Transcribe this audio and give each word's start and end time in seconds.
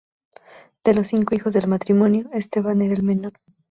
De 0.83 0.95
los 0.95 1.09
cinco 1.09 1.35
hijos 1.35 1.53
del 1.53 1.67
matrimonio 1.67 2.27
Esteban 2.33 2.81
era 2.81 2.95
el 2.95 3.03
menor. 3.03 3.33